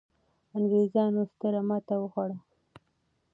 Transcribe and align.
انګرېزانو 0.57 1.21
ستره 1.31 1.61
ماته 1.69 1.95
وخوړه. 2.01 2.37